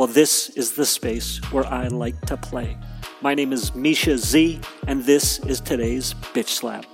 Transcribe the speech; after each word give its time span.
Well, 0.00 0.06
this 0.06 0.48
is 0.56 0.72
the 0.72 0.86
space 0.86 1.36
where 1.52 1.66
I 1.66 1.88
like 1.88 2.18
to 2.22 2.38
play. 2.38 2.78
My 3.20 3.34
name 3.34 3.52
is 3.52 3.74
Misha 3.74 4.16
Z, 4.16 4.58
and 4.86 5.04
this 5.04 5.40
is 5.40 5.60
today's 5.60 6.14
Bitch 6.32 6.48
Slap. 6.48 6.86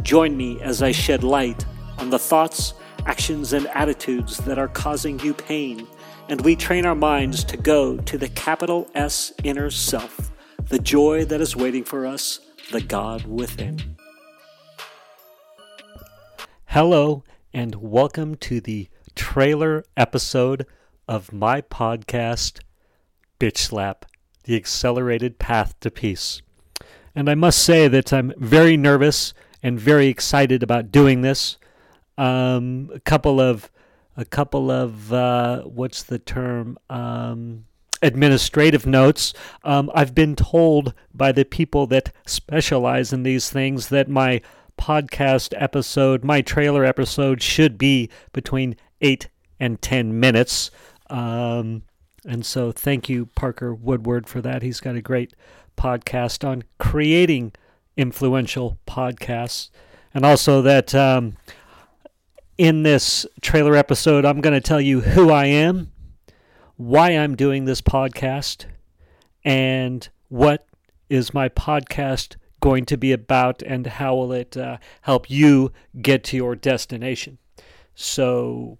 Join 0.00 0.38
me 0.38 0.58
as 0.62 0.82
I 0.82 0.90
shed 0.90 1.22
light 1.22 1.66
on 1.98 2.08
the 2.08 2.18
thoughts, 2.18 2.72
actions, 3.04 3.52
and 3.52 3.66
attitudes 3.74 4.38
that 4.38 4.58
are 4.58 4.68
causing 4.68 5.20
you 5.20 5.34
pain, 5.34 5.86
and 6.30 6.40
we 6.40 6.56
train 6.56 6.86
our 6.86 6.94
minds 6.94 7.44
to 7.44 7.58
go 7.58 7.98
to 7.98 8.16
the 8.16 8.30
capital 8.30 8.88
S 8.94 9.34
inner 9.44 9.70
self, 9.70 10.32
the 10.70 10.78
joy 10.78 11.26
that 11.26 11.42
is 11.42 11.54
waiting 11.54 11.84
for 11.84 12.06
us, 12.06 12.40
the 12.72 12.80
God 12.80 13.26
within. 13.26 13.98
Hello, 16.64 17.22
and 17.52 17.74
welcome 17.74 18.34
to 18.36 18.62
the 18.62 18.88
trailer 19.14 19.84
episode 19.94 20.64
of 21.08 21.32
my 21.32 21.60
podcast, 21.60 22.60
Bitch 23.38 23.58
Slap 23.58 24.06
The 24.44 24.56
Accelerated 24.56 25.38
Path 25.38 25.78
to 25.80 25.90
Peace. 25.90 26.42
And 27.14 27.30
I 27.30 27.34
must 27.34 27.60
say 27.60 27.88
that 27.88 28.12
I'm 28.12 28.32
very 28.36 28.76
nervous 28.76 29.32
and 29.62 29.80
very 29.80 30.08
excited 30.08 30.62
about 30.62 30.92
doing 30.92 31.22
this. 31.22 31.56
Um, 32.18 32.90
a 32.94 33.00
couple 33.00 33.40
of, 33.40 33.70
a 34.16 34.24
couple 34.24 34.70
of, 34.70 35.12
uh, 35.12 35.62
what's 35.62 36.02
the 36.02 36.18
term? 36.18 36.78
Um, 36.90 37.64
administrative 38.02 38.86
notes. 38.86 39.32
Um, 39.64 39.90
I've 39.94 40.14
been 40.14 40.36
told 40.36 40.94
by 41.14 41.32
the 41.32 41.44
people 41.44 41.86
that 41.88 42.12
specialize 42.26 43.12
in 43.12 43.22
these 43.22 43.50
things 43.50 43.88
that 43.88 44.08
my 44.08 44.40
podcast 44.78 45.54
episode, 45.56 46.22
my 46.22 46.42
trailer 46.42 46.84
episode, 46.84 47.42
should 47.42 47.78
be 47.78 48.10
between 48.32 48.76
8 49.00 49.28
and 49.58 49.80
10 49.80 50.18
minutes. 50.18 50.70
Um, 51.10 51.82
and 52.24 52.44
so 52.44 52.72
thank 52.72 53.08
you, 53.08 53.26
Parker 53.26 53.74
Woodward, 53.74 54.26
for 54.28 54.40
that. 54.40 54.62
He's 54.62 54.80
got 54.80 54.96
a 54.96 55.02
great 55.02 55.34
podcast 55.76 56.46
on 56.46 56.64
creating 56.78 57.52
influential 57.96 58.78
podcasts. 58.86 59.70
And 60.12 60.24
also 60.24 60.62
that 60.62 60.94
um, 60.94 61.36
in 62.58 62.82
this 62.82 63.26
trailer 63.42 63.76
episode, 63.76 64.24
I'm 64.24 64.40
going 64.40 64.54
to 64.54 64.60
tell 64.60 64.80
you 64.80 65.00
who 65.02 65.30
I 65.30 65.46
am, 65.46 65.92
why 66.76 67.10
I'm 67.10 67.36
doing 67.36 67.64
this 67.64 67.80
podcast, 67.80 68.64
and 69.44 70.08
what 70.28 70.66
is 71.08 71.32
my 71.32 71.48
podcast 71.48 72.36
going 72.60 72.84
to 72.86 72.96
be 72.96 73.12
about, 73.12 73.62
and 73.62 73.86
how 73.86 74.16
will 74.16 74.32
it 74.32 74.56
uh, 74.56 74.78
help 75.02 75.30
you 75.30 75.70
get 76.00 76.24
to 76.24 76.36
your 76.36 76.56
destination. 76.56 77.38
So 77.94 78.78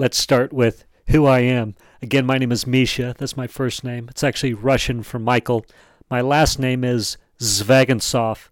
let's 0.00 0.16
start 0.16 0.50
with 0.50 0.86
who 1.08 1.26
I 1.26 1.40
am. 1.40 1.74
Again, 2.00 2.24
my 2.24 2.38
name 2.38 2.52
is 2.52 2.66
Misha. 2.66 3.14
That's 3.18 3.36
my 3.36 3.46
first 3.46 3.84
name. 3.84 4.08
It's 4.08 4.24
actually 4.24 4.54
Russian 4.54 5.02
for 5.02 5.18
Michael. 5.18 5.66
My 6.10 6.22
last 6.22 6.58
name 6.58 6.84
is 6.84 7.18
Zvagantsov, 7.38 8.48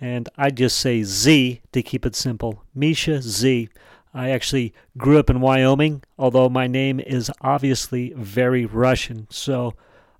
and 0.00 0.28
I 0.36 0.50
just 0.50 0.78
say 0.78 1.02
Z 1.02 1.60
to 1.72 1.82
keep 1.82 2.06
it 2.06 2.14
simple. 2.14 2.62
Misha 2.72 3.20
Z. 3.20 3.68
I 4.14 4.30
actually 4.30 4.72
grew 4.96 5.18
up 5.18 5.28
in 5.28 5.40
Wyoming, 5.40 6.04
although 6.20 6.48
my 6.48 6.68
name 6.68 7.00
is 7.00 7.32
obviously 7.40 8.12
very 8.14 8.64
Russian. 8.64 9.26
So 9.28 9.74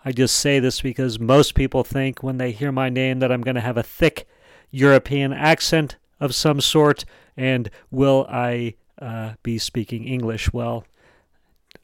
I 0.05 0.11
just 0.11 0.35
say 0.37 0.59
this 0.59 0.81
because 0.81 1.21
most 1.21 1.55
people 1.55 1.85
think 1.85 2.25
when 2.25 2.39
they 2.39 2.51
hear 2.51 2.73
my 2.73 2.89
name 2.89 3.21
that 3.21 3.31
I'm 3.31 3.43
going 3.43 3.55
to 3.55 3.61
have 3.61 3.77
a 3.77 3.85
thick 3.85 4.27
European 4.73 5.33
accent 5.33 5.95
of 6.19 6.35
some 6.35 6.61
sort, 6.61 7.05
and 7.37 7.71
will 7.93 8.27
I 8.29 8.75
uh, 9.03 9.35
be 9.43 9.59
speaking 9.59 10.07
English? 10.07 10.53
Well, 10.53 10.85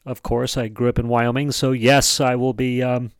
of 0.05 0.23
course, 0.23 0.57
I 0.57 0.67
grew 0.69 0.89
up 0.89 0.99
in 0.99 1.07
Wyoming, 1.07 1.51
so 1.51 1.71
yes, 1.71 2.19
I 2.19 2.35
will 2.35 2.53
be 2.53 2.81
um, 2.81 3.11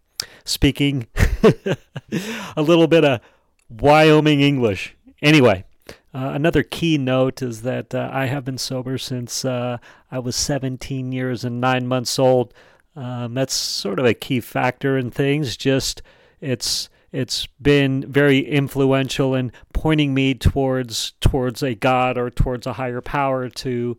speaking 0.45 1.07
a 2.55 2.61
little 2.61 2.87
bit 2.87 3.03
of 3.03 3.21
Wyoming 3.69 4.41
English. 4.41 4.95
Anyway, 5.21 5.65
uh, 6.13 6.31
another 6.33 6.63
key 6.63 6.97
note 6.97 7.41
is 7.41 7.61
that 7.61 7.93
uh, 7.93 8.09
I 8.11 8.25
have 8.25 8.45
been 8.45 8.57
sober 8.57 8.97
since 8.97 9.45
uh, 9.45 9.77
I 10.11 10.19
was 10.19 10.35
17 10.35 11.11
years 11.11 11.43
and 11.43 11.61
nine 11.61 11.85
months 11.85 12.17
old. 12.17 12.53
Um, 12.95 13.33
that's 13.33 13.53
sort 13.53 13.99
of 13.99 14.05
a 14.05 14.13
key 14.13 14.39
factor 14.39 14.97
in 14.97 15.11
things. 15.11 15.55
Just 15.55 16.01
it's 16.41 16.89
it's 17.11 17.47
been 17.61 18.03
very 18.11 18.39
influential 18.39 19.35
in 19.35 19.51
pointing 19.73 20.13
me 20.13 20.33
towards 20.33 21.13
towards 21.21 21.63
a 21.63 21.75
God 21.75 22.17
or 22.17 22.29
towards 22.29 22.67
a 22.67 22.73
higher 22.73 23.01
power 23.01 23.49
to 23.49 23.97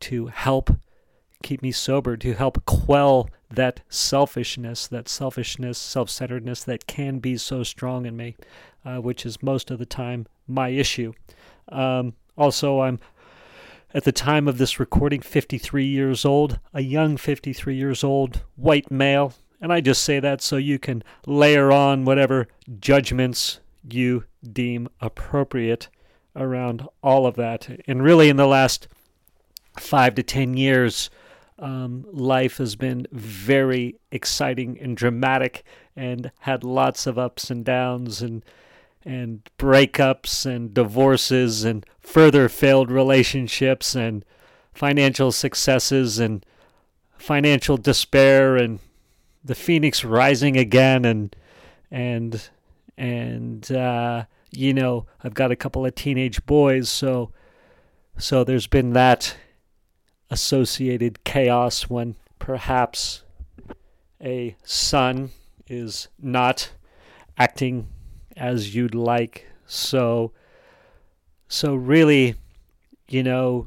to 0.00 0.26
help 0.26 0.70
keep 1.42 1.62
me 1.62 1.72
sober, 1.72 2.16
to 2.16 2.34
help 2.34 2.64
quell 2.64 3.28
that 3.50 3.80
selfishness, 3.88 4.86
that 4.88 5.08
selfishness, 5.08 5.78
self 5.78 6.10
centeredness 6.10 6.64
that 6.64 6.86
can 6.86 7.18
be 7.18 7.36
so 7.36 7.62
strong 7.62 8.06
in 8.06 8.16
me, 8.16 8.36
uh, 8.84 8.98
which 8.98 9.24
is 9.24 9.42
most 9.42 9.70
of 9.70 9.78
the 9.78 9.86
time 9.86 10.26
my 10.46 10.68
issue. 10.68 11.12
Um, 11.68 12.14
also, 12.36 12.80
I'm 12.80 12.98
at 13.94 14.04
the 14.04 14.12
time 14.12 14.48
of 14.48 14.58
this 14.58 14.78
recording 14.78 15.20
53 15.20 15.84
years 15.84 16.24
old, 16.24 16.60
a 16.74 16.82
young 16.82 17.16
53 17.16 17.74
years 17.74 18.04
old 18.04 18.42
white 18.56 18.90
male. 18.90 19.32
And 19.60 19.72
I 19.72 19.80
just 19.80 20.04
say 20.04 20.20
that 20.20 20.40
so 20.40 20.56
you 20.56 20.78
can 20.78 21.02
layer 21.26 21.72
on 21.72 22.04
whatever 22.04 22.46
judgments 22.78 23.60
you 23.82 24.24
deem 24.52 24.88
appropriate 25.00 25.88
around 26.36 26.86
all 27.02 27.26
of 27.26 27.34
that. 27.36 27.68
And 27.86 28.02
really, 28.02 28.28
in 28.28 28.36
the 28.36 28.46
last 28.46 28.88
five 29.78 30.14
to 30.16 30.22
ten 30.22 30.56
years, 30.56 31.10
um, 31.58 32.06
life 32.12 32.58
has 32.58 32.76
been 32.76 33.06
very 33.10 33.96
exciting 34.12 34.78
and 34.80 34.96
dramatic 34.96 35.64
and 35.96 36.30
had 36.40 36.62
lots 36.62 37.06
of 37.06 37.18
ups 37.18 37.50
and 37.50 37.64
downs 37.64 38.22
and 38.22 38.44
and 39.04 39.48
breakups 39.58 40.44
and 40.44 40.74
divorces 40.74 41.64
and 41.64 41.86
further 41.98 42.48
failed 42.48 42.90
relationships 42.90 43.94
and 43.94 44.24
financial 44.74 45.32
successes 45.32 46.18
and 46.18 46.44
financial 47.16 47.76
despair 47.76 48.56
and 48.56 48.80
the 49.48 49.54
phoenix 49.54 50.04
rising 50.04 50.56
again 50.56 51.04
and 51.04 51.34
and 51.90 52.48
and 52.96 53.72
uh, 53.72 54.24
you 54.50 54.72
know 54.72 55.06
I've 55.24 55.34
got 55.34 55.50
a 55.50 55.56
couple 55.56 55.84
of 55.84 55.94
teenage 55.94 56.44
boys 56.46 56.88
so 56.88 57.32
so 58.16 58.44
there's 58.44 58.66
been 58.66 58.92
that 58.92 59.36
associated 60.30 61.24
chaos 61.24 61.88
when 61.88 62.16
perhaps 62.38 63.24
a 64.22 64.56
son 64.64 65.30
is 65.68 66.08
not 66.20 66.72
acting 67.36 67.88
as 68.36 68.74
you'd 68.74 68.94
like. 68.94 69.46
So, 69.66 70.32
so 71.48 71.74
really, 71.74 72.36
you 73.08 73.22
know, 73.22 73.66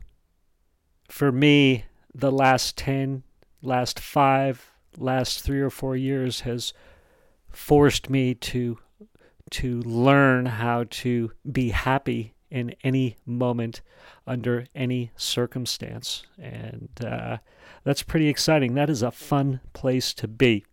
for 1.09 1.31
me, 1.31 1.85
the 2.13 2.31
last 2.31 2.77
10, 2.77 3.23
last 3.61 3.99
five, 3.99 4.70
last 4.97 5.41
three 5.41 5.61
or 5.61 5.69
four 5.69 5.95
years 5.95 6.41
has 6.41 6.73
forced 7.49 8.09
me 8.09 8.33
to 8.35 8.77
to 9.49 9.81
learn 9.81 10.45
how 10.45 10.85
to 10.89 11.31
be 11.51 11.69
happy 11.69 12.33
in 12.49 12.73
any 12.83 13.17
moment 13.25 13.81
under 14.25 14.65
any 14.73 15.11
circumstance. 15.17 16.23
And 16.39 16.89
uh, 17.05 17.37
that's 17.83 18.03
pretty 18.03 18.29
exciting. 18.29 18.75
That 18.75 18.89
is 18.89 19.01
a 19.01 19.11
fun 19.11 19.59
place 19.73 20.13
to 20.15 20.27
be. 20.27 20.65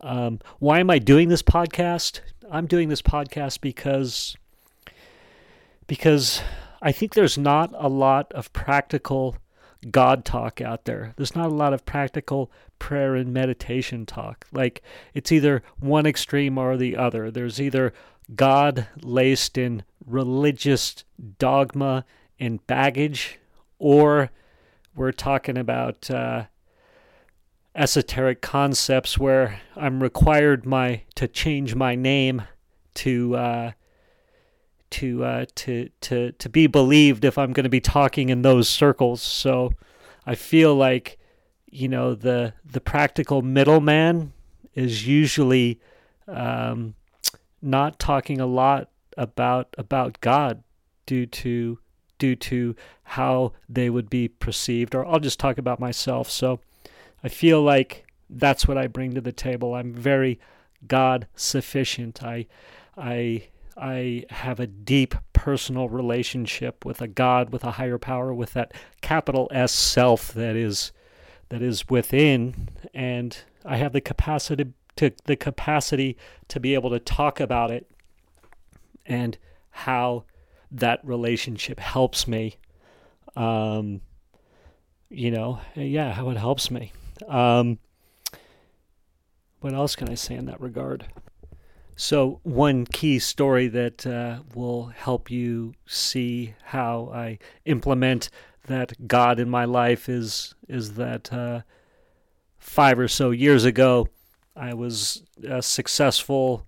Um, 0.00 0.40
why 0.58 0.80
am 0.80 0.90
I 0.90 0.98
doing 0.98 1.28
this 1.28 1.42
podcast? 1.42 2.20
I'm 2.50 2.66
doing 2.66 2.88
this 2.88 3.02
podcast 3.02 3.60
because 3.60 4.36
because 5.86 6.42
I 6.80 6.92
think 6.92 7.14
there's 7.14 7.38
not 7.38 7.70
a 7.74 7.88
lot 7.88 8.32
of 8.32 8.52
practical 8.52 9.36
God 9.90 10.24
talk 10.24 10.60
out 10.60 10.84
there. 10.84 11.12
There's 11.16 11.34
not 11.34 11.46
a 11.46 11.54
lot 11.54 11.72
of 11.72 11.84
practical 11.84 12.50
prayer 12.78 13.14
and 13.14 13.32
meditation 13.32 14.06
talk. 14.06 14.46
Like 14.52 14.82
it's 15.14 15.32
either 15.32 15.62
one 15.78 16.06
extreme 16.06 16.58
or 16.58 16.76
the 16.76 16.96
other. 16.96 17.30
There's 17.30 17.60
either 17.60 17.92
God 18.34 18.86
laced 19.02 19.58
in 19.58 19.82
religious 20.06 21.04
dogma 21.38 22.04
and 22.38 22.64
baggage, 22.66 23.38
or 23.78 24.30
we're 24.94 25.12
talking 25.12 25.56
about 25.56 26.10
uh, 26.10 26.44
esoteric 27.74 28.40
concepts 28.40 29.18
where 29.18 29.60
I'm 29.76 30.02
required 30.02 30.66
my 30.66 31.02
to 31.16 31.26
change 31.28 31.74
my 31.74 31.94
name 31.94 32.42
to 32.94 33.36
uh, 33.36 33.72
to 34.92 35.24
uh, 35.24 35.46
to 35.56 35.88
to 36.02 36.32
to 36.32 36.48
be 36.48 36.66
believed 36.66 37.24
if 37.24 37.38
I'm 37.38 37.52
going 37.52 37.64
to 37.64 37.70
be 37.70 37.80
talking 37.80 38.28
in 38.28 38.42
those 38.42 38.68
circles. 38.68 39.22
So 39.22 39.72
I 40.26 40.34
feel 40.34 40.74
like 40.74 41.18
you 41.70 41.88
know 41.88 42.14
the 42.14 42.54
the 42.64 42.80
practical 42.80 43.42
middleman 43.42 44.32
is 44.74 45.06
usually 45.06 45.80
um, 46.28 46.94
not 47.60 47.98
talking 47.98 48.40
a 48.40 48.46
lot 48.46 48.88
about 49.16 49.74
about 49.78 50.20
God 50.20 50.62
due 51.06 51.26
to 51.26 51.78
due 52.18 52.36
to 52.36 52.76
how 53.02 53.52
they 53.68 53.90
would 53.90 54.08
be 54.08 54.28
perceived 54.28 54.94
or 54.94 55.04
I'll 55.04 55.18
just 55.18 55.40
talk 55.40 55.58
about 55.58 55.80
myself. 55.80 56.30
So 56.30 56.60
I 57.24 57.28
feel 57.28 57.62
like 57.62 58.06
that's 58.30 58.68
what 58.68 58.78
I 58.78 58.86
bring 58.86 59.14
to 59.14 59.20
the 59.20 59.32
table. 59.32 59.74
I'm 59.74 59.92
very 59.92 60.38
God 60.86 61.26
sufficient. 61.34 62.22
I 62.22 62.46
I 62.96 63.48
I 63.76 64.24
have 64.30 64.60
a 64.60 64.66
deep 64.66 65.14
personal 65.32 65.88
relationship 65.88 66.84
with 66.84 67.00
a 67.00 67.08
God 67.08 67.50
with 67.50 67.64
a 67.64 67.72
higher 67.72 67.98
power 67.98 68.32
with 68.32 68.52
that 68.52 68.72
capital 69.00 69.48
S 69.50 69.72
self 69.72 70.32
that 70.32 70.56
is 70.56 70.92
that 71.48 71.62
is 71.62 71.88
within 71.88 72.68
and 72.94 73.36
I 73.64 73.76
have 73.76 73.92
the 73.92 74.00
capacity 74.00 74.72
to 74.96 75.12
the 75.24 75.36
capacity 75.36 76.16
to 76.48 76.60
be 76.60 76.74
able 76.74 76.90
to 76.90 76.98
talk 76.98 77.40
about 77.40 77.70
it 77.70 77.90
and 79.06 79.36
how 79.70 80.24
that 80.70 81.00
relationship 81.04 81.80
helps 81.80 82.26
me. 82.28 82.56
Um, 83.36 84.00
you 85.08 85.30
know, 85.30 85.60
yeah, 85.74 86.12
how 86.12 86.30
it 86.30 86.36
helps 86.36 86.70
me. 86.70 86.92
Um, 87.28 87.78
what 89.60 89.74
else 89.74 89.96
can 89.96 90.08
I 90.08 90.14
say 90.14 90.34
in 90.34 90.46
that 90.46 90.60
regard? 90.60 91.06
So, 92.02 92.40
one 92.42 92.84
key 92.84 93.20
story 93.20 93.68
that 93.68 94.04
uh, 94.04 94.40
will 94.56 94.86
help 94.86 95.30
you 95.30 95.74
see 95.86 96.54
how 96.64 97.12
I 97.14 97.38
implement 97.64 98.28
that 98.66 99.06
God 99.06 99.38
in 99.38 99.48
my 99.48 99.66
life 99.66 100.08
is 100.08 100.52
is 100.66 100.94
that 100.94 101.32
uh, 101.32 101.60
five 102.58 102.98
or 102.98 103.06
so 103.06 103.30
years 103.30 103.64
ago, 103.64 104.08
I 104.56 104.74
was 104.74 105.22
a 105.48 105.62
successful 105.62 106.66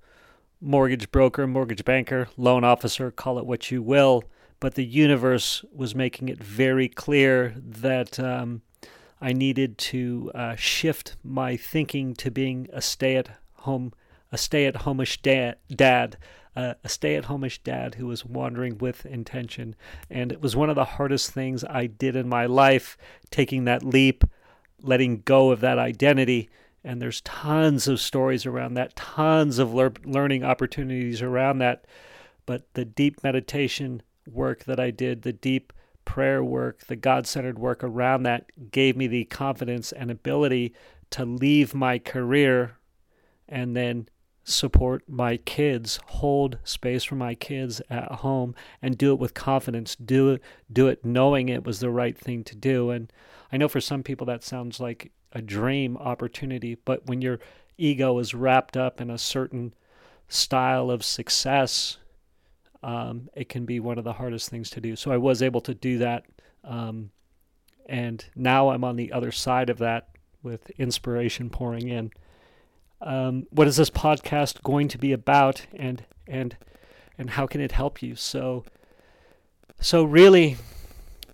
mortgage 0.60 1.10
broker, 1.10 1.48
mortgage 1.48 1.84
banker, 1.84 2.28
loan 2.36 2.62
officer, 2.62 3.10
call 3.10 3.36
it 3.40 3.44
what 3.44 3.72
you 3.72 3.82
will. 3.82 4.22
But 4.60 4.76
the 4.76 4.86
universe 4.86 5.64
was 5.74 5.96
making 5.96 6.28
it 6.28 6.38
very 6.40 6.88
clear 6.88 7.56
that 7.58 8.20
um, 8.20 8.62
I 9.20 9.32
needed 9.32 9.78
to 9.78 10.30
uh, 10.32 10.54
shift 10.54 11.16
my 11.24 11.56
thinking 11.56 12.14
to 12.14 12.30
being 12.30 12.68
a 12.72 12.80
stay 12.80 13.16
at 13.16 13.30
home, 13.54 13.94
a 14.32 14.38
stay 14.38 14.66
at 14.66 14.74
homeish 14.74 15.20
dad, 15.22 16.16
uh, 16.56 16.74
a 16.82 16.88
stay 16.88 17.16
at 17.16 17.24
homeish 17.24 17.62
dad 17.62 17.96
who 17.96 18.06
was 18.06 18.24
wandering 18.24 18.78
with 18.78 19.06
intention. 19.06 19.74
And 20.10 20.32
it 20.32 20.40
was 20.40 20.56
one 20.56 20.70
of 20.70 20.76
the 20.76 20.84
hardest 20.84 21.30
things 21.30 21.64
I 21.64 21.86
did 21.86 22.16
in 22.16 22.28
my 22.28 22.46
life, 22.46 22.96
taking 23.30 23.64
that 23.64 23.82
leap, 23.82 24.24
letting 24.80 25.22
go 25.22 25.50
of 25.50 25.60
that 25.60 25.78
identity 25.78 26.48
and 26.84 27.00
there's 27.00 27.22
tons 27.22 27.88
of 27.88 27.98
stories 27.98 28.44
around 28.44 28.74
that, 28.74 28.94
tons 28.94 29.58
of 29.58 29.72
lear- 29.72 29.94
learning 30.04 30.44
opportunities 30.44 31.22
around 31.22 31.58
that. 31.58 31.86
But 32.44 32.74
the 32.74 32.84
deep 32.84 33.24
meditation 33.24 34.02
work 34.30 34.64
that 34.64 34.78
I 34.78 34.90
did, 34.90 35.22
the 35.22 35.32
deep 35.32 35.72
prayer 36.04 36.44
work, 36.44 36.86
the 36.86 36.96
God 36.96 37.26
centered 37.26 37.58
work 37.58 37.82
around 37.82 38.24
that 38.24 38.70
gave 38.70 38.98
me 38.98 39.06
the 39.06 39.24
confidence 39.24 39.92
and 39.92 40.10
ability 40.10 40.74
to 41.10 41.24
leave 41.24 41.74
my 41.74 41.98
career 41.98 42.76
and 43.48 43.74
then 43.74 44.08
support 44.44 45.02
my 45.08 45.38
kids, 45.38 45.98
hold 46.06 46.58
space 46.64 47.02
for 47.02 47.14
my 47.14 47.34
kids 47.34 47.80
at 47.88 48.10
home 48.12 48.54
and 48.82 48.96
do 48.96 49.12
it 49.12 49.18
with 49.18 49.34
confidence. 49.34 49.96
Do 49.96 50.30
it 50.30 50.42
do 50.70 50.86
it 50.86 51.04
knowing 51.04 51.48
it 51.48 51.64
was 51.64 51.80
the 51.80 51.90
right 51.90 52.16
thing 52.16 52.44
to 52.44 52.54
do. 52.54 52.90
And 52.90 53.12
I 53.50 53.56
know 53.56 53.68
for 53.68 53.80
some 53.80 54.02
people 54.02 54.26
that 54.26 54.44
sounds 54.44 54.78
like 54.78 55.10
a 55.32 55.40
dream 55.40 55.96
opportunity, 55.96 56.76
but 56.84 57.06
when 57.06 57.22
your 57.22 57.40
ego 57.78 58.18
is 58.18 58.34
wrapped 58.34 58.76
up 58.76 59.00
in 59.00 59.10
a 59.10 59.18
certain 59.18 59.74
style 60.28 60.90
of 60.90 61.04
success, 61.04 61.98
um, 62.82 63.30
it 63.34 63.48
can 63.48 63.64
be 63.64 63.80
one 63.80 63.98
of 63.98 64.04
the 64.04 64.12
hardest 64.12 64.50
things 64.50 64.70
to 64.70 64.80
do. 64.80 64.94
So 64.94 65.10
I 65.10 65.16
was 65.16 65.42
able 65.42 65.62
to 65.62 65.74
do 65.74 65.98
that. 65.98 66.24
Um, 66.62 67.10
and 67.86 68.24
now 68.36 68.70
I'm 68.70 68.84
on 68.84 68.96
the 68.96 69.12
other 69.12 69.32
side 69.32 69.70
of 69.70 69.78
that 69.78 70.08
with 70.42 70.70
inspiration 70.78 71.50
pouring 71.50 71.88
in. 71.88 72.10
Um, 73.04 73.46
what 73.50 73.68
is 73.68 73.76
this 73.76 73.90
podcast 73.90 74.62
going 74.62 74.88
to 74.88 74.98
be 74.98 75.12
about 75.12 75.66
and 75.74 76.04
and 76.26 76.56
and 77.18 77.30
how 77.30 77.46
can 77.46 77.60
it 77.60 77.72
help 77.72 78.02
you 78.02 78.16
so 78.16 78.64
so 79.78 80.04
really 80.04 80.56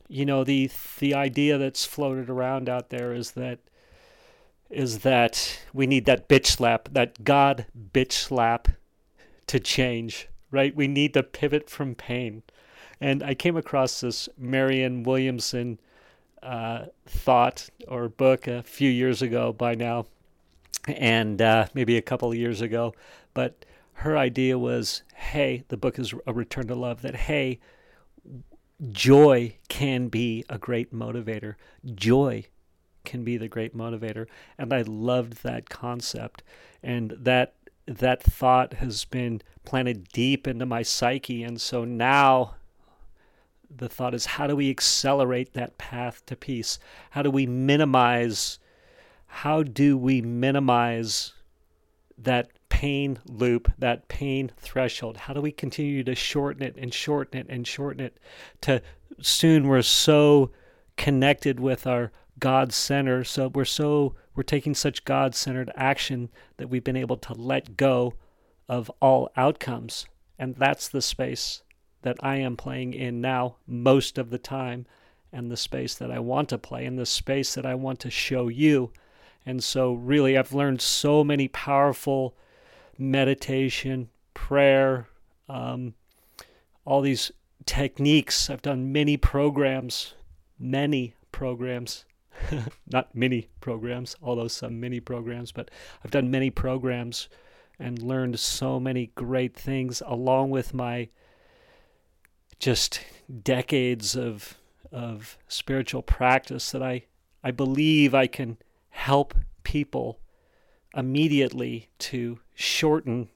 you 0.09 0.27
know 0.27 0.43
the 0.43 0.69
the 0.99 1.15
idea 1.15 1.57
that's 1.59 1.87
floated 1.87 2.29
around 2.29 2.69
out 2.69 2.91
there 2.91 3.15
is 3.15 3.31
that 3.33 3.61
is 4.71 5.01
that 5.01 5.59
we 5.75 5.87
need 5.87 6.05
that 6.05 6.29
bitch 6.29 6.47
slap, 6.47 6.89
that 6.93 7.25
God 7.25 7.67
bitch 7.93 8.13
slap 8.13 8.69
to 9.49 9.59
change, 9.59 10.29
right? 10.51 10.75
We 10.75 10.87
need 10.87 11.13
to 11.15 11.25
pivot 11.25 11.69
from 11.69 11.97
pain. 11.97 12.45
And 13.01 13.23
I 13.23 13.35
came 13.35 13.57
across 13.57 14.01
this 14.01 14.29
Marianne 14.39 15.03
Williamson 15.03 15.81
uh, 16.43 16.87
thought 17.05 17.69
or 17.89 18.09
book 18.09 18.47
a 18.47 18.63
few 18.63 18.91
years 18.91 19.23
ago 19.23 19.53
by 19.53 19.75
now, 19.75 20.07
and 20.95 21.41
uh, 21.41 21.67
maybe 21.75 21.97
a 21.97 22.03
couple 22.03 22.31
of 22.31 22.37
years 22.37 22.61
ago. 22.61 22.95
But 23.35 23.65
her 23.95 24.17
idea 24.17 24.59
was 24.59 25.03
hey, 25.15 25.65
the 25.69 25.77
book 25.77 25.99
is 25.99 26.15
A 26.27 26.33
Return 26.33 26.67
to 26.69 26.75
Love, 26.75 27.03
that 27.03 27.15
hey, 27.15 27.61
joy 28.91 29.57
can 29.69 30.09
be 30.09 30.45
a 30.49 30.59
great 30.59 30.95
motivator. 30.95 31.55
Joy 31.95 32.47
can 33.05 33.25
be 33.25 33.37
the 33.37 33.49
great 33.49 33.77
motivator. 33.77 34.27
And 34.59 34.73
I 34.73 34.83
loved 34.83 35.43
that 35.43 35.69
concept. 35.69 36.43
And 36.83 37.11
that 37.19 37.55
that 37.87 38.23
thought 38.23 38.75
has 38.75 39.05
been 39.05 39.43
planted 39.65 40.09
deep 40.09 40.47
into 40.47 40.65
my 40.65 40.83
psyche. 40.83 41.43
And 41.43 41.61
so 41.61 41.85
now 41.85 42.55
the 43.69 43.89
thought 43.89 44.15
is 44.15 44.27
how 44.27 44.47
do 44.47 44.57
we 44.57 44.71
accelerate 44.71 45.53
that 45.55 45.79
path 45.79 46.25
to 46.27 46.37
peace? 46.37 46.79
How 47.11 47.23
do 47.23 47.31
we 47.31 47.47
minimize 47.47 48.59
how 49.33 49.63
do 49.63 49.97
we 49.97 50.21
minimize 50.21 51.33
that 52.19 52.51
pain 52.69 53.19
loop, 53.27 53.73
that 53.79 54.09
pain 54.09 54.51
threshold? 54.59 55.17
How 55.17 55.33
do 55.33 55.41
we 55.41 55.53
continue 55.53 56.05
to 56.05 56.15
shorten 56.15 56.63
it 56.63 56.77
and 56.77 56.93
shorten 56.93 57.41
it 57.41 57.47
and 57.49 57.67
shorten 57.67 58.01
it 58.01 58.19
to 58.63 58.83
soon 59.21 59.67
we're 59.67 59.83
so 59.83 60.51
connected 60.97 61.59
with 61.59 61.87
our 61.87 62.13
God 62.39 62.73
center, 62.73 63.23
So 63.23 63.49
we're 63.49 63.65
so 63.65 64.15
we're 64.35 64.43
taking 64.43 64.75
such 64.75 65.05
God 65.05 65.35
centered 65.35 65.71
action 65.77 66.31
that 66.57 66.69
we've 66.69 66.85
been 66.85 66.97
able 66.97 67.19
to 67.19 67.35
let 67.35 67.77
go 67.77 68.15
of 68.69 68.91
all 69.01 69.31
outcomes. 69.37 70.07
And 70.39 70.57
that's 70.57 70.89
the 70.89 71.03
space 71.03 71.63
that 72.03 72.17
I 72.23 72.37
am 72.37 72.57
playing 72.57 72.95
in 72.95 73.21
now 73.21 73.57
most 73.67 74.17
of 74.17 74.31
the 74.31 74.39
time, 74.39 74.87
and 75.33 75.51
the 75.51 75.57
space 75.57 75.95
that 75.95 76.11
I 76.11 76.19
want 76.19 76.49
to 76.49 76.59
play, 76.59 76.87
and 76.87 76.99
the 76.99 77.07
space 77.07 77.55
that 77.55 77.67
I 77.67 77.75
want 77.75 78.01
to 78.01 78.11
show 78.11 78.49
you. 78.49 78.91
And 79.47 79.65
so, 79.65 79.95
really, 79.95 80.37
I've 80.37 80.53
learned 80.53 80.81
so 80.81 81.25
many 81.25 81.49
powerful 81.49 82.37
meditation, 82.99 84.11
prayer, 84.35 85.09
um, 85.49 85.95
all 86.85 87.01
these 87.01 87.33
techniques. 87.65 88.51
I've 88.51 88.63
done 88.63 88.93
many 88.93 89.17
programs, 89.17 90.15
many 90.59 91.15
programs 91.33 92.05
not 92.91 93.15
many 93.15 93.49
programs, 93.61 94.17
although 94.23 94.49
some 94.49 94.81
mini 94.81 95.01
programs, 95.01 95.53
but 95.53 95.71
I've 96.05 96.11
done 96.11 96.31
many 96.31 96.51
programs 96.51 97.29
and 97.79 98.03
learned 98.03 98.39
so 98.39 98.79
many 98.79 99.11
great 99.15 99.55
things 99.55 100.03
along 100.07 100.51
with 100.51 100.75
my 100.75 101.09
just 102.59 103.01
decades 103.43 104.17
of 104.17 104.57
of 104.93 105.39
spiritual 105.49 106.03
practice 106.03 106.73
that 106.73 106.83
I 106.83 107.05
I 107.43 107.51
believe 107.53 108.15
I 108.15 108.27
can 108.27 108.59
help 109.01 109.35
people 109.63 110.21
immediately 110.95 111.89
to 111.99 112.39
shorten 112.55 113.31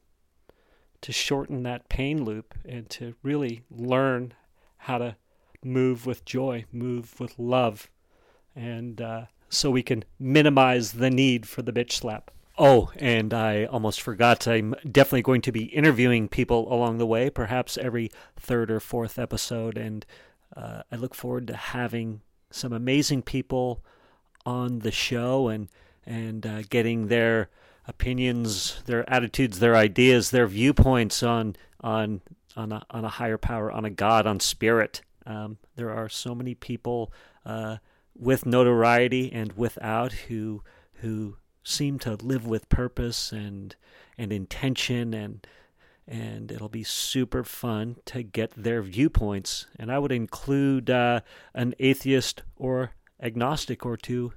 to 1.01 1.11
shorten 1.11 1.63
that 1.63 1.89
pain 1.89 2.23
loop 2.23 2.55
and 2.67 2.89
to 2.91 3.15
really 3.23 3.63
learn 3.71 4.35
how 4.79 4.99
to 4.99 5.17
move 5.63 6.07
with 6.07 6.25
joy, 6.25 6.65
move 6.71 7.19
with 7.19 7.39
love, 7.39 7.91
and 8.55 9.01
uh, 9.01 9.25
so 9.49 9.71
we 9.71 9.83
can 9.83 10.05
minimize 10.19 10.93
the 10.93 11.11
need 11.11 11.47
for 11.47 11.63
the 11.63 11.73
bitch 11.73 11.93
slap. 11.93 12.31
Oh, 12.59 12.91
and 12.97 13.35
I 13.35 13.65
almost 13.65 14.01
forgot. 14.01 14.47
I'm 14.47 14.75
definitely 14.91 15.23
going 15.23 15.43
to 15.43 15.53
be 15.53 15.65
interviewing 15.65 16.29
people 16.29 16.73
along 16.73 16.99
the 16.99 17.07
way, 17.07 17.29
perhaps 17.31 17.77
every 17.79 18.11
third 18.39 18.71
or 18.71 18.81
fourth 18.81 19.19
episode. 19.19 19.77
And 19.77 20.07
uh, 20.57 20.83
I 20.91 20.97
look 20.97 21.15
forward 21.15 21.47
to 21.49 21.57
having 21.57 22.21
some 22.51 22.73
amazing 22.73 23.23
people 23.23 23.83
on 24.47 24.81
the 24.81 24.93
show 24.93 25.49
and 25.49 25.69
and 26.07 26.47
uh, 26.47 26.63
getting 26.69 27.09
their 27.09 27.49
opinions, 27.87 28.83
their 28.87 29.09
attitudes, 29.11 29.59
their 29.59 29.77
ideas, 29.77 30.31
their 30.31 30.47
viewpoints 30.47 31.23
on 31.23 31.57
on 31.81 32.21
on 32.57 32.73
a, 32.73 32.83
on 32.91 33.05
a 33.05 33.09
higher 33.09 33.39
power, 33.39 33.71
on 33.71 33.85
a 33.85 33.91
God, 33.91 34.27
on 34.27 34.41
spirit. 34.41 35.03
Um, 35.27 35.59
there 35.77 35.91
are 35.91 36.09
so 36.09 36.35
many 36.35 36.55
people 36.55 37.13
uh, 37.45 37.79
with 38.17 38.47
notoriety 38.47 39.33
and 39.33 39.53
without 39.55 40.13
who 40.13 40.63
who 40.95 41.37
seem 41.63 41.99
to 41.99 42.15
live 42.17 42.47
with 42.47 42.69
purpose 42.69 43.33
and 43.33 43.75
and 44.17 44.33
intention 44.33 45.15
and 45.15 45.47
and 46.07 46.53
it'll 46.53 46.69
be 46.69 46.85
super 46.85 47.43
fun 47.45 47.97
to 48.05 48.23
get 48.23 48.53
their 48.55 48.83
viewpoints. 48.83 49.67
And 49.79 49.91
I 49.91 49.99
would 49.99 50.13
include 50.13 50.91
uh, 50.91 51.21
an 51.55 51.75
atheist 51.79 52.43
or 52.57 52.93
agnostic 53.21 53.85
or 53.85 53.97
two 53.97 54.33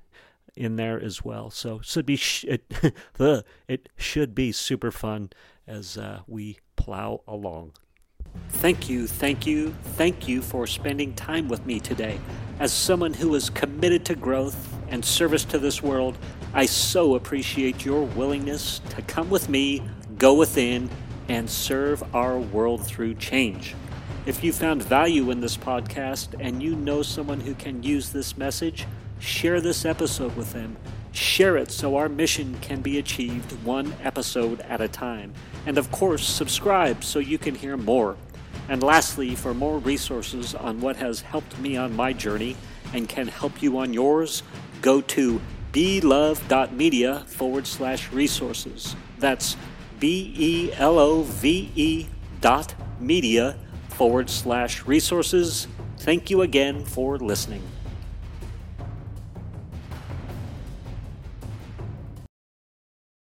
in 0.55 0.75
there 0.75 1.01
as 1.01 1.23
well. 1.23 1.49
So 1.49 1.79
should 1.81 2.05
be 2.05 2.15
sh- 2.15 2.45
it, 2.45 2.73
it 3.67 3.89
should 3.95 4.33
be 4.33 4.51
super 4.51 4.91
fun 4.91 5.29
as 5.67 5.97
uh, 5.97 6.21
we 6.27 6.59
plow 6.75 7.21
along. 7.27 7.73
Thank 8.49 8.89
you, 8.89 9.07
thank 9.07 9.45
you, 9.45 9.73
thank 9.95 10.27
you 10.27 10.41
for 10.41 10.67
spending 10.67 11.13
time 11.13 11.47
with 11.47 11.65
me 11.65 11.79
today. 11.79 12.19
As 12.59 12.73
someone 12.73 13.13
who 13.13 13.35
is 13.35 13.49
committed 13.49 14.05
to 14.05 14.15
growth 14.15 14.75
and 14.89 15.03
service 15.03 15.43
to 15.45 15.59
this 15.59 15.83
world, 15.83 16.17
I 16.53 16.65
so 16.65 17.15
appreciate 17.15 17.85
your 17.85 18.03
willingness 18.03 18.79
to 18.89 19.01
come 19.03 19.29
with 19.29 19.49
me, 19.49 19.83
go 20.17 20.33
within, 20.33 20.89
and 21.29 21.49
serve 21.49 22.03
our 22.15 22.39
world 22.39 22.85
through 22.85 23.15
change. 23.15 23.75
If 24.27 24.43
you 24.43 24.51
found 24.51 24.83
value 24.83 25.31
in 25.31 25.39
this 25.39 25.55
podcast 25.55 26.35
and 26.37 26.61
you 26.61 26.75
know 26.75 27.01
someone 27.01 27.39
who 27.39 27.53
can 27.53 27.81
use 27.81 28.09
this 28.09 28.35
message, 28.35 28.85
share 29.19 29.61
this 29.61 29.85
episode 29.85 30.35
with 30.35 30.51
them. 30.51 30.75
Share 31.13 31.55
it 31.55 31.71
so 31.71 31.95
our 31.95 32.09
mission 32.09 32.57
can 32.59 32.81
be 32.81 32.97
achieved 32.97 33.53
one 33.63 33.95
episode 34.03 34.59
at 34.59 34.81
a 34.81 34.89
time. 34.89 35.33
And 35.65 35.77
of 35.77 35.89
course, 35.91 36.27
subscribe 36.27 37.05
so 37.05 37.19
you 37.19 37.37
can 37.37 37.55
hear 37.55 37.77
more. 37.77 38.17
And 38.67 38.83
lastly, 38.83 39.33
for 39.33 39.53
more 39.53 39.77
resources 39.77 40.53
on 40.53 40.81
what 40.81 40.97
has 40.97 41.21
helped 41.21 41.57
me 41.57 41.77
on 41.77 41.95
my 41.95 42.11
journey 42.11 42.57
and 42.93 43.07
can 43.07 43.29
help 43.29 43.61
you 43.61 43.77
on 43.77 43.93
yours, 43.93 44.43
go 44.81 44.99
to 44.99 45.39
belove.media 45.71 47.23
forward 47.27 47.65
slash 47.65 48.11
resources. 48.11 48.93
That's 49.19 49.55
B 50.01 50.33
E 50.37 50.73
L 50.73 50.99
O 50.99 51.21
V 51.23 51.71
E 51.75 52.07
dot 52.41 52.75
media 52.99 53.55
forward 53.97 54.29
slash 54.29 54.85
resources. 54.85 55.67
Thank 55.97 56.29
you 56.29 56.43
again 56.43 56.85
for 56.85 57.17
listening. 57.17 57.63